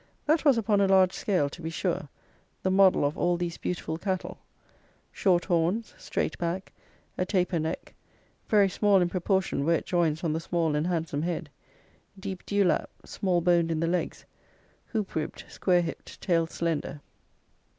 That 0.25 0.43
was 0.43 0.57
upon 0.57 0.81
a 0.81 0.87
large 0.87 1.13
scale, 1.13 1.47
to 1.51 1.61
be 1.61 1.69
sure, 1.69 2.09
the 2.63 2.71
model 2.71 3.05
of 3.05 3.19
all 3.19 3.37
these 3.37 3.59
beautiful 3.59 3.99
cattle: 3.99 4.39
short 5.11 5.45
horns, 5.45 5.93
strait 5.95 6.39
back, 6.39 6.71
a 7.19 7.23
taper 7.23 7.59
neck, 7.59 7.93
very 8.49 8.67
small 8.67 8.99
in 8.99 9.09
proportion 9.09 9.63
where 9.63 9.75
it 9.77 9.85
joins 9.85 10.23
on 10.23 10.33
the 10.33 10.39
small 10.39 10.75
and 10.75 10.87
handsome 10.87 11.21
head, 11.21 11.51
deep 12.19 12.43
dewlap, 12.47 12.89
small 13.05 13.41
boned 13.41 13.69
in 13.69 13.79
the 13.79 13.85
legs, 13.85 14.25
hoop 14.87 15.13
ribbed, 15.13 15.45
square 15.47 15.81
hipped, 15.83 16.19
tail 16.19 16.47
slender. 16.47 16.99